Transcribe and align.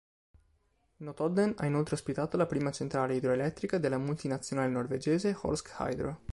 Notodden 0.97 1.53
ha 1.59 1.67
inoltre 1.67 1.93
ospitato 1.93 2.35
la 2.35 2.47
prima 2.47 2.71
centrale 2.71 3.13
idroelettrica 3.17 3.77
della 3.77 3.99
multinazionale 3.99 4.67
norvegese 4.71 5.37
Norsk 5.43 5.75
Hydro. 5.77 6.21